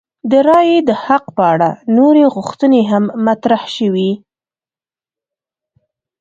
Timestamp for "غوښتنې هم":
2.33-3.03